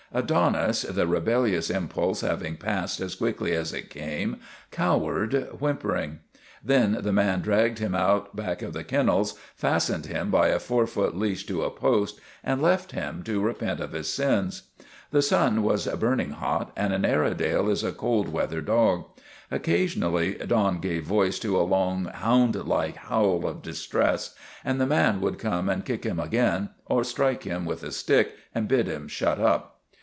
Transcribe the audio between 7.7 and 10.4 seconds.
him out back of the kennels, fastened him